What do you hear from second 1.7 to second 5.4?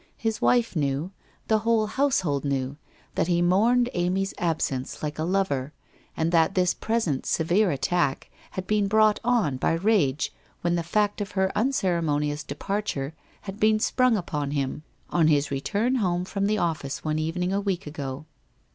household knew, that he mourned Amy's absence like a